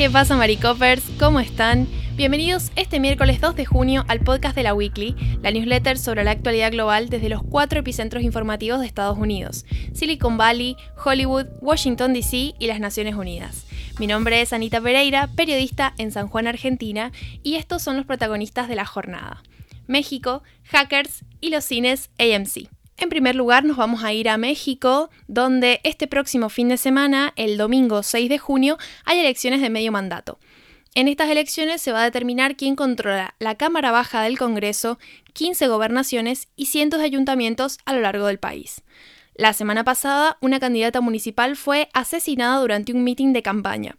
¿Qué 0.00 0.08
pasa, 0.08 0.34
Maricoppers? 0.34 1.02
¿Cómo 1.18 1.40
están? 1.40 1.86
Bienvenidos 2.16 2.72
este 2.74 2.98
miércoles 2.98 3.38
2 3.38 3.54
de 3.54 3.66
junio 3.66 4.06
al 4.08 4.20
podcast 4.20 4.56
de 4.56 4.62
la 4.62 4.72
Weekly, 4.72 5.14
la 5.42 5.50
newsletter 5.50 5.98
sobre 5.98 6.24
la 6.24 6.30
actualidad 6.30 6.72
global 6.72 7.10
desde 7.10 7.28
los 7.28 7.42
cuatro 7.42 7.80
epicentros 7.80 8.22
informativos 8.22 8.80
de 8.80 8.86
Estados 8.86 9.18
Unidos: 9.18 9.66
Silicon 9.92 10.38
Valley, 10.38 10.74
Hollywood, 11.04 11.48
Washington 11.60 12.14
DC 12.14 12.54
y 12.58 12.66
las 12.66 12.80
Naciones 12.80 13.14
Unidas. 13.14 13.66
Mi 13.98 14.06
nombre 14.06 14.40
es 14.40 14.54
Anita 14.54 14.80
Pereira, 14.80 15.28
periodista 15.36 15.92
en 15.98 16.12
San 16.12 16.28
Juan, 16.28 16.46
Argentina, 16.46 17.12
y 17.42 17.56
estos 17.56 17.82
son 17.82 17.98
los 17.98 18.06
protagonistas 18.06 18.68
de 18.68 18.76
la 18.76 18.86
jornada: 18.86 19.42
México, 19.86 20.42
hackers 20.64 21.26
y 21.42 21.50
los 21.50 21.62
cines 21.66 22.08
AMC. 22.18 22.70
En 23.00 23.08
primer 23.08 23.34
lugar, 23.34 23.64
nos 23.64 23.78
vamos 23.78 24.04
a 24.04 24.12
ir 24.12 24.28
a 24.28 24.36
México, 24.36 25.08
donde 25.26 25.80
este 25.84 26.06
próximo 26.06 26.50
fin 26.50 26.68
de 26.68 26.76
semana, 26.76 27.32
el 27.36 27.56
domingo 27.56 28.02
6 28.02 28.28
de 28.28 28.36
junio, 28.36 28.76
hay 29.06 29.20
elecciones 29.20 29.62
de 29.62 29.70
medio 29.70 29.90
mandato. 29.90 30.38
En 30.94 31.08
estas 31.08 31.30
elecciones 31.30 31.80
se 31.80 31.92
va 31.92 32.02
a 32.02 32.04
determinar 32.04 32.56
quién 32.56 32.76
controla 32.76 33.34
la 33.38 33.54
Cámara 33.54 33.90
Baja 33.90 34.20
del 34.20 34.36
Congreso, 34.36 34.98
15 35.32 35.66
gobernaciones 35.68 36.48
y 36.56 36.66
cientos 36.66 37.00
de 37.00 37.06
ayuntamientos 37.06 37.78
a 37.86 37.94
lo 37.94 38.02
largo 38.02 38.26
del 38.26 38.38
país. 38.38 38.82
La 39.34 39.54
semana 39.54 39.82
pasada, 39.82 40.36
una 40.42 40.60
candidata 40.60 41.00
municipal 41.00 41.56
fue 41.56 41.88
asesinada 41.94 42.60
durante 42.60 42.92
un 42.92 43.02
mitin 43.02 43.32
de 43.32 43.40
campaña. 43.40 43.96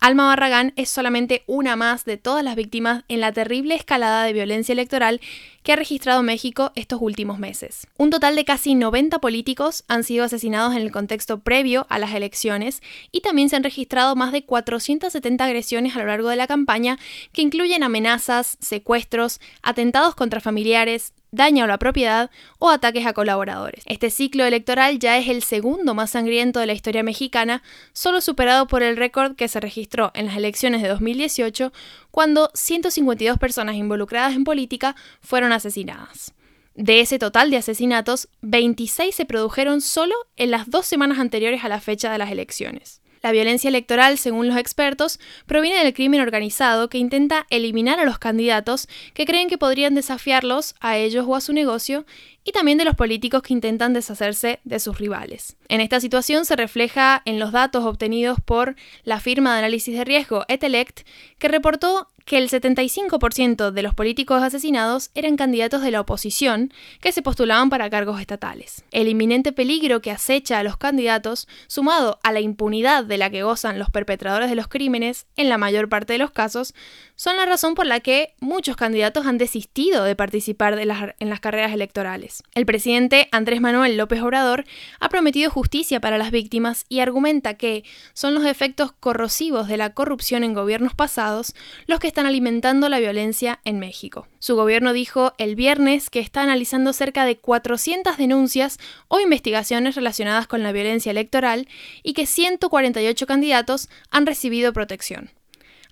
Alma 0.00 0.26
Barragán 0.26 0.72
es 0.76 0.90
solamente 0.90 1.42
una 1.46 1.74
más 1.74 2.04
de 2.04 2.16
todas 2.16 2.44
las 2.44 2.54
víctimas 2.54 3.04
en 3.08 3.20
la 3.20 3.32
terrible 3.32 3.74
escalada 3.74 4.24
de 4.24 4.32
violencia 4.32 4.72
electoral 4.72 5.20
que 5.62 5.72
ha 5.72 5.76
registrado 5.76 6.22
México 6.22 6.70
estos 6.76 7.00
últimos 7.02 7.38
meses. 7.38 7.86
Un 7.96 8.10
total 8.10 8.36
de 8.36 8.44
casi 8.44 8.74
90 8.74 9.18
políticos 9.20 9.84
han 9.88 10.04
sido 10.04 10.24
asesinados 10.24 10.76
en 10.76 10.82
el 10.82 10.92
contexto 10.92 11.40
previo 11.40 11.86
a 11.88 11.98
las 11.98 12.14
elecciones 12.14 12.82
y 13.10 13.20
también 13.20 13.48
se 13.48 13.56
han 13.56 13.64
registrado 13.64 14.14
más 14.14 14.32
de 14.32 14.44
470 14.44 15.44
agresiones 15.44 15.96
a 15.96 16.00
lo 16.00 16.06
largo 16.06 16.28
de 16.28 16.36
la 16.36 16.46
campaña 16.46 16.98
que 17.32 17.42
incluyen 17.42 17.82
amenazas, 17.82 18.58
secuestros, 18.60 19.40
atentados 19.62 20.14
contra 20.14 20.40
familiares, 20.40 21.14
daño 21.36 21.64
a 21.64 21.66
la 21.68 21.78
propiedad 21.78 22.30
o 22.58 22.70
ataques 22.70 23.06
a 23.06 23.12
colaboradores. 23.12 23.84
Este 23.86 24.10
ciclo 24.10 24.44
electoral 24.44 24.98
ya 24.98 25.18
es 25.18 25.28
el 25.28 25.42
segundo 25.42 25.94
más 25.94 26.10
sangriento 26.10 26.58
de 26.58 26.66
la 26.66 26.72
historia 26.72 27.02
mexicana, 27.02 27.62
solo 27.92 28.20
superado 28.20 28.66
por 28.66 28.82
el 28.82 28.96
récord 28.96 29.36
que 29.36 29.46
se 29.46 29.60
registró 29.60 30.10
en 30.14 30.26
las 30.26 30.36
elecciones 30.36 30.82
de 30.82 30.88
2018, 30.88 31.72
cuando 32.10 32.50
152 32.54 33.38
personas 33.38 33.76
involucradas 33.76 34.34
en 34.34 34.44
política 34.44 34.96
fueron 35.20 35.52
asesinadas. 35.52 36.32
De 36.74 37.00
ese 37.00 37.18
total 37.18 37.50
de 37.50 37.58
asesinatos, 37.58 38.28
26 38.42 39.14
se 39.14 39.24
produjeron 39.24 39.80
solo 39.80 40.14
en 40.36 40.50
las 40.50 40.68
dos 40.68 40.86
semanas 40.86 41.18
anteriores 41.18 41.64
a 41.64 41.68
la 41.68 41.80
fecha 41.80 42.10
de 42.10 42.18
las 42.18 42.30
elecciones. 42.30 43.00
La 43.22 43.32
violencia 43.32 43.68
electoral, 43.68 44.18
según 44.18 44.48
los 44.48 44.56
expertos, 44.56 45.18
proviene 45.46 45.82
del 45.82 45.94
crimen 45.94 46.20
organizado 46.20 46.88
que 46.88 46.98
intenta 46.98 47.46
eliminar 47.50 47.98
a 47.98 48.04
los 48.04 48.18
candidatos 48.18 48.88
que 49.14 49.24
creen 49.24 49.48
que 49.48 49.58
podrían 49.58 49.94
desafiarlos 49.94 50.74
a 50.80 50.96
ellos 50.96 51.24
o 51.28 51.34
a 51.34 51.40
su 51.40 51.52
negocio 51.52 52.06
y 52.46 52.52
también 52.52 52.78
de 52.78 52.84
los 52.84 52.94
políticos 52.94 53.42
que 53.42 53.52
intentan 53.52 53.92
deshacerse 53.92 54.60
de 54.62 54.78
sus 54.78 54.98
rivales. 54.98 55.56
En 55.68 55.80
esta 55.80 55.98
situación 55.98 56.44
se 56.44 56.54
refleja 56.54 57.20
en 57.24 57.40
los 57.40 57.50
datos 57.50 57.84
obtenidos 57.84 58.38
por 58.40 58.76
la 59.02 59.18
firma 59.18 59.52
de 59.52 59.58
análisis 59.58 59.98
de 59.98 60.04
riesgo 60.04 60.44
Etelect, 60.46 61.00
que 61.38 61.48
reportó 61.48 62.08
que 62.26 62.38
el 62.38 62.50
75% 62.50 63.70
de 63.70 63.82
los 63.82 63.94
políticos 63.94 64.42
asesinados 64.42 65.10
eran 65.14 65.36
candidatos 65.36 65.80
de 65.80 65.92
la 65.92 66.00
oposición 66.00 66.72
que 67.00 67.12
se 67.12 67.22
postulaban 67.22 67.70
para 67.70 67.88
cargos 67.88 68.20
estatales. 68.20 68.84
El 68.90 69.06
inminente 69.06 69.52
peligro 69.52 70.02
que 70.02 70.10
acecha 70.10 70.58
a 70.58 70.64
los 70.64 70.76
candidatos, 70.76 71.46
sumado 71.68 72.18
a 72.24 72.32
la 72.32 72.40
impunidad 72.40 73.04
de 73.04 73.16
la 73.16 73.30
que 73.30 73.44
gozan 73.44 73.78
los 73.78 73.90
perpetradores 73.90 74.50
de 74.50 74.56
los 74.56 74.66
crímenes, 74.66 75.26
en 75.36 75.48
la 75.48 75.56
mayor 75.56 75.88
parte 75.88 76.14
de 76.14 76.18
los 76.18 76.32
casos, 76.32 76.74
son 77.14 77.36
la 77.36 77.46
razón 77.46 77.76
por 77.76 77.86
la 77.86 78.00
que 78.00 78.34
muchos 78.40 78.76
candidatos 78.76 79.24
han 79.24 79.38
desistido 79.38 80.02
de 80.02 80.16
participar 80.16 80.76
en 80.80 81.30
las 81.30 81.40
carreras 81.40 81.72
electorales. 81.72 82.35
El 82.54 82.66
presidente 82.66 83.28
Andrés 83.32 83.60
Manuel 83.60 83.96
López 83.96 84.22
Obrador 84.22 84.64
ha 85.00 85.08
prometido 85.08 85.50
justicia 85.50 86.00
para 86.00 86.18
las 86.18 86.30
víctimas 86.30 86.84
y 86.88 87.00
argumenta 87.00 87.54
que 87.54 87.84
son 88.14 88.34
los 88.34 88.44
efectos 88.44 88.92
corrosivos 88.92 89.68
de 89.68 89.76
la 89.76 89.94
corrupción 89.94 90.44
en 90.44 90.54
gobiernos 90.54 90.94
pasados 90.94 91.54
los 91.86 92.00
que 92.00 92.08
están 92.08 92.26
alimentando 92.26 92.88
la 92.88 92.98
violencia 92.98 93.60
en 93.64 93.78
México. 93.78 94.26
Su 94.38 94.56
gobierno 94.56 94.92
dijo 94.92 95.34
el 95.38 95.56
viernes 95.56 96.10
que 96.10 96.20
está 96.20 96.42
analizando 96.42 96.92
cerca 96.92 97.24
de 97.24 97.38
400 97.38 98.16
denuncias 98.16 98.78
o 99.08 99.20
investigaciones 99.20 99.94
relacionadas 99.94 100.46
con 100.46 100.62
la 100.62 100.72
violencia 100.72 101.10
electoral 101.10 101.68
y 102.02 102.12
que 102.12 102.26
148 102.26 103.26
candidatos 103.26 103.88
han 104.10 104.26
recibido 104.26 104.72
protección. 104.72 105.30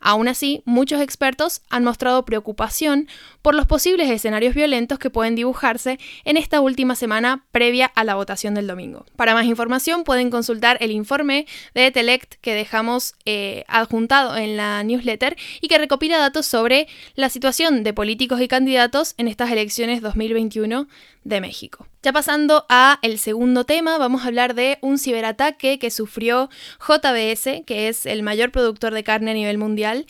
Aún 0.07 0.29
así, 0.29 0.63
muchos 0.67 1.01
expertos 1.01 1.63
han 1.71 1.83
mostrado 1.83 2.27
preocupación 2.27 3.09
por 3.41 3.55
los 3.55 3.67
posibles 3.67 4.11
escenarios 4.11 4.55
violentos 4.55 4.99
que 4.99 5.09
pueden 5.09 5.35
dibujarse 5.35 5.99
en 6.27 6.37
esta 6.37 6.61
última 6.61 6.95
semana 6.95 7.47
previa 7.53 7.87
a 7.87 8.05
la 8.05 8.15
votación 8.15 8.53
del 8.55 8.67
domingo. 8.67 9.07
Para 9.17 9.33
más 9.33 9.47
información 9.47 10.05
pueden 10.05 10.29
consultar 10.29 10.77
el 10.81 10.91
informe 10.91 11.47
de 11.73 11.91
Telect 11.91 12.35
que 12.43 12.53
dejamos 12.53 13.15
eh, 13.25 13.65
adjuntado 13.67 14.37
en 14.37 14.59
la 14.59 14.83
newsletter 14.83 15.39
y 15.63 15.69
que 15.69 15.79
recopila 15.79 16.19
datos 16.19 16.45
sobre 16.45 16.87
la 17.15 17.31
situación 17.31 17.83
de 17.83 17.95
políticos 17.95 18.43
y 18.43 18.49
candidatos 18.49 19.15
en 19.17 19.27
estas 19.27 19.51
elecciones 19.51 20.03
2021 20.03 20.87
de 21.25 21.41
México. 21.41 21.87
Ya 22.05 22.13
pasando 22.13 22.67
a 22.69 22.99
el 23.01 23.19
segundo 23.19 23.65
tema, 23.65 23.97
vamos 23.97 24.25
a 24.25 24.27
hablar 24.27 24.55
de 24.55 24.77
un 24.83 24.99
ciberataque 24.99 25.79
que 25.79 25.91
sufrió 25.91 26.51
JBS, 26.79 27.65
que 27.65 27.89
es 27.89 28.05
el 28.05 28.23
mayor 28.23 28.53
productor 28.53 28.93
de 28.93 29.03
carne 29.03 29.31
a 29.31 29.35
nivel 29.35 29.57
mundial, 29.57 30.05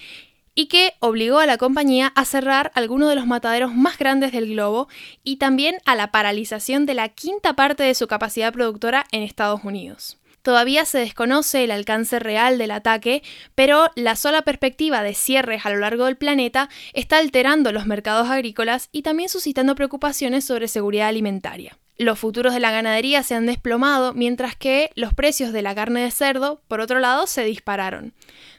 y 0.57 0.67
que 0.67 0.95
obligó 0.99 1.39
a 1.39 1.47
la 1.47 1.57
compañía 1.57 2.09
a 2.17 2.25
cerrar 2.25 2.73
algunos 2.75 3.11
de 3.11 3.15
los 3.15 3.29
mataderos 3.29 3.77
más 3.77 3.97
grandes 3.97 4.33
del 4.33 4.49
globo 4.49 4.89
y 5.23 5.37
también 5.37 5.77
a 5.85 5.95
la 5.95 6.11
paralización 6.11 6.85
de 6.85 6.95
la 6.95 7.11
quinta 7.11 7.55
parte 7.55 7.85
de 7.85 7.95
su 7.95 8.09
capacidad 8.09 8.53
productora 8.53 9.07
en 9.13 9.23
Estados 9.23 9.63
Unidos. 9.63 10.19
Todavía 10.43 10.87
se 10.87 10.99
desconoce 10.99 11.63
el 11.63 11.71
alcance 11.71 12.19
real 12.19 12.59
del 12.59 12.73
ataque, 12.73 13.23
pero 13.55 13.93
la 13.95 14.17
sola 14.17 14.43
perspectiva 14.43 15.05
de 15.05 15.15
cierres 15.15 15.65
a 15.65 15.71
lo 15.71 15.79
largo 15.79 16.07
del 16.07 16.17
planeta 16.17 16.69
está 16.93 17.19
alterando 17.19 17.71
los 17.71 17.87
mercados 17.87 18.29
agrícolas 18.31 18.89
y 18.91 19.03
también 19.03 19.29
suscitando 19.29 19.77
preocupaciones 19.77 20.45
sobre 20.45 20.67
seguridad 20.67 21.07
alimentaria. 21.07 21.79
Los 21.97 22.19
futuros 22.19 22.53
de 22.53 22.59
la 22.59 22.73
ganadería 22.73 23.23
se 23.23 23.37
han 23.37 23.47
desplomado, 23.47 24.15
mientras 24.15 24.57
que 24.57 24.91
los 24.97 25.15
precios 25.15 25.53
de 25.53 25.63
la 25.63 25.77
carne 25.77 26.03
de 26.03 26.11
cerdo, 26.11 26.61
por 26.67 26.81
otro 26.81 26.99
lado, 26.99 27.29
se 27.29 27.45
dispararon. 27.45 28.15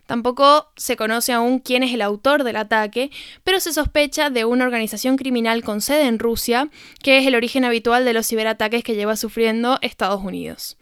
Tampoco 0.05 0.71
se 0.77 0.95
conoce 0.95 1.33
aún 1.33 1.59
quién 1.59 1.83
es 1.83 1.93
el 1.93 2.01
autor 2.01 2.45
del 2.45 2.55
ataque, 2.55 3.11
pero 3.43 3.59
se 3.59 3.73
sospecha 3.73 4.29
de 4.29 4.45
una 4.45 4.63
organización 4.63 5.17
criminal 5.17 5.63
con 5.63 5.81
sede 5.81 6.07
en 6.07 6.19
Rusia, 6.19 6.69
que 7.03 7.17
es 7.17 7.27
el 7.27 7.35
origen 7.35 7.65
habitual 7.65 8.05
de 8.05 8.13
los 8.13 8.27
ciberataques 8.27 8.83
que 8.83 8.95
lleva 8.95 9.17
sufriendo 9.17 9.79
Estados 9.81 10.23
Unidos. 10.23 10.77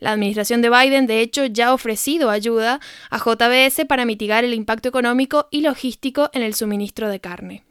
La 0.00 0.10
administración 0.10 0.62
de 0.62 0.70
Biden, 0.70 1.06
de 1.06 1.20
hecho, 1.20 1.46
ya 1.46 1.68
ha 1.68 1.74
ofrecido 1.74 2.30
ayuda 2.30 2.80
a 3.10 3.18
JBS 3.18 3.84
para 3.86 4.04
mitigar 4.04 4.44
el 4.44 4.54
impacto 4.54 4.88
económico 4.88 5.46
y 5.52 5.60
logístico 5.60 6.30
en 6.32 6.42
el 6.42 6.54
suministro 6.54 7.08
de 7.08 7.20
carne. 7.20 7.62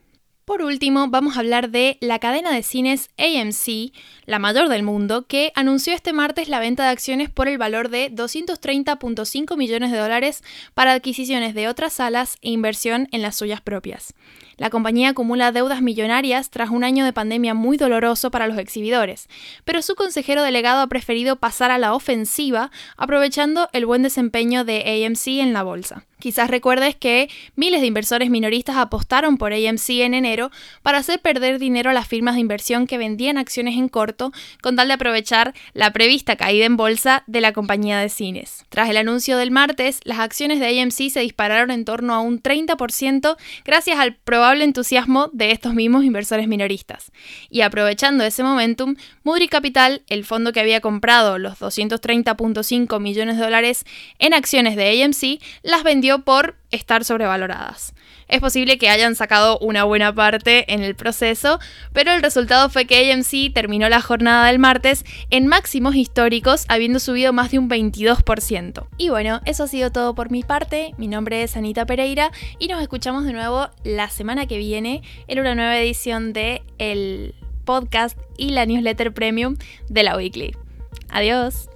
Por 0.46 0.64
último, 0.64 1.08
vamos 1.08 1.38
a 1.38 1.42
hablar 1.42 1.70
de 1.70 1.98
la 2.02 2.18
cadena 2.18 2.52
de 2.52 2.64
cines 2.64 3.12
AMC, 3.20 3.94
la 4.26 4.40
mayor 4.40 4.70
del 4.70 4.82
mundo, 4.82 5.28
que 5.28 5.52
anunció 5.56 5.94
este 5.94 6.14
martes 6.14 6.50
la 6.50 6.60
venta 6.60 6.84
de 6.84 6.90
acciones 6.90 7.30
por 7.30 7.48
el 7.48 7.60
valor 7.60 7.90
de 7.90 8.12
230.5 8.12 9.56
millones 9.56 9.92
de 9.92 10.00
dólares 10.00 10.44
para 10.74 10.94
adquisiciones 10.94 11.54
de 11.54 11.68
otras 11.68 11.94
salas 11.94 12.38
e 12.42 12.50
inversión 12.50 13.08
en 13.12 13.22
las 13.22 13.36
suyas 13.36 13.62
propias. 13.62 14.16
La 14.62 14.70
compañía 14.70 15.10
acumula 15.10 15.52
deudas 15.52 15.82
millonarias 15.82 16.52
tras 16.52 16.70
un 16.70 16.84
año 16.84 17.04
de 17.04 17.14
pandemia 17.14 17.56
muy 17.56 17.78
doloroso 17.78 18.30
para 18.30 18.46
los 18.46 18.60
exhibidores, 18.60 19.28
pero 19.66 19.82
su 19.82 19.96
consejero 19.96 20.44
delegado 20.44 20.82
ha 20.82 20.88
preferido 20.88 21.38
pasar 21.38 21.72
a 21.72 21.80
la 21.80 21.96
ofensiva 21.96 22.70
aprovechando 22.96 23.70
el 23.74 23.88
buen 23.88 24.04
desempeño 24.04 24.64
de 24.64 25.04
AMC 25.04 25.40
en 25.42 25.54
la 25.54 25.64
bolsa. 25.64 26.06
Quizás 26.20 26.52
recuerdes 26.52 26.96
que 26.96 27.32
miles 27.56 27.82
de 27.82 27.88
inversores 27.88 28.30
minoristas 28.30 28.76
apostaron 28.76 29.38
por 29.38 29.54
AMC 29.54 29.90
en 29.90 30.14
enero 30.14 30.52
para 30.84 31.00
hacer 31.00 31.20
perder 31.20 31.58
dinero 31.58 31.90
a 31.90 31.94
las 31.94 32.08
firmas 32.08 32.36
de 32.36 32.42
inversión 32.42 32.86
que 32.86 33.00
vendían 33.00 33.40
acciones 33.40 33.76
en 33.76 33.90
corto 33.90 34.32
con 34.62 34.76
tal 34.76 34.90
de 34.90 34.94
aprovechar 34.94 35.56
la 35.74 35.92
prevista 35.92 36.36
caída 36.36 36.66
en 36.66 36.78
bolsa 36.78 37.24
de 37.26 37.42
la 37.42 37.54
compañía 37.54 37.98
de 37.98 38.10
cines. 38.10 38.66
Tras 38.70 38.92
el 38.92 38.98
anuncio 38.98 39.36
del 39.38 39.50
martes, 39.50 40.00
las 40.04 40.20
acciones 40.20 40.60
de 40.60 40.80
AMC 40.80 41.10
se 41.10 41.22
dispararon 41.22 41.72
en 41.72 41.86
torno 41.86 42.14
a 42.14 42.20
un 42.20 42.40
30% 42.40 43.36
gracias 43.66 43.98
al 43.98 44.14
probable 44.18 44.51
entusiasmo 44.60 45.30
de 45.32 45.52
estos 45.52 45.74
mismos 45.74 46.04
inversores 46.04 46.48
minoristas. 46.48 47.12
Y 47.50 47.62
aprovechando 47.62 48.24
ese 48.26 48.44
momentum, 48.44 48.96
Moody 49.24 49.48
Capital, 49.48 50.02
el 50.08 50.26
fondo 50.26 50.52
que 50.52 50.60
había 50.60 50.82
comprado 50.82 51.38
los 51.38 51.60
230.5 51.60 53.00
millones 53.00 53.38
de 53.38 53.44
dólares 53.44 53.86
en 54.20 54.34
acciones 54.34 54.76
de 54.76 55.04
AMC, 55.04 55.42
las 55.64 55.84
vendió 55.84 56.24
por 56.26 56.56
estar 56.72 57.04
sobrevaloradas. 57.06 57.94
Es 58.28 58.40
posible 58.40 58.78
que 58.78 58.90
hayan 58.90 59.16
sacado 59.16 59.60
una 59.60 59.84
buena 59.84 60.14
parte 60.14 60.74
en 60.74 60.82
el 60.84 60.96
proceso, 60.96 61.60
pero 61.94 62.14
el 62.14 62.22
resultado 62.22 62.70
fue 62.70 62.86
que 62.86 63.12
AMC 63.12 63.54
terminó 63.54 63.90
la 63.90 64.02
jornada 64.02 64.48
del 64.48 64.60
martes 64.60 65.04
en 65.30 65.48
máximos 65.48 65.96
históricos, 65.96 66.66
habiendo 66.70 67.00
subido 67.00 67.34
más 67.34 67.52
de 67.52 67.60
un 67.60 67.70
22%. 67.70 68.88
Y 68.98 69.10
bueno, 69.10 69.42
eso 69.46 69.64
ha 69.64 69.68
sido 69.68 69.92
todo 69.92 70.16
por 70.16 70.32
mi 70.32 70.44
parte. 70.44 70.94
Mi 70.98 71.08
nombre 71.08 71.44
es 71.44 71.58
Anita 71.58 71.86
Pereira 71.86 72.32
y 72.58 72.68
nos 72.68 72.82
escuchamos 72.82 73.26
de 73.26 73.34
nuevo 73.34 73.70
la 73.84 74.10
semana 74.10 74.46
que 74.46 74.58
viene 74.58 75.02
en 75.28 75.40
una 75.40 75.56
nueva 75.56 75.78
edición 75.78 76.34
de 76.34 76.64
el 76.78 77.36
podcast 77.66 78.18
y 78.38 78.52
la 78.52 78.66
newsletter 78.66 79.14
premium 79.14 79.58
de 79.90 80.04
la 80.04 80.16
Weekly. 80.16 80.56
Adiós. 81.10 81.71